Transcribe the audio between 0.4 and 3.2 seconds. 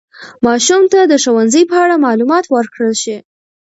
ماشوم ته د ښوونځي په اړه معلومات ورکړل شي.